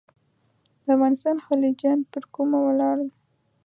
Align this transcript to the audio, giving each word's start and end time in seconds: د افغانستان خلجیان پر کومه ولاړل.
د 0.83 0.85
افغانستان 0.95 1.35
خلجیان 1.45 1.99
پر 2.11 2.23
کومه 2.33 2.59
ولاړل. 2.63 3.09